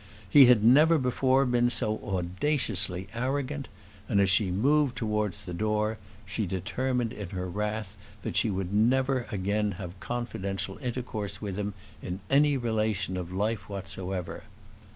[0.27, 3.67] He had never before been so audaciously arrogant;
[4.09, 8.73] and, as she moved towards the door, she determined in her wrath that she would
[8.73, 14.41] never again have confidential intercourse with him in any relation of life whatsoever.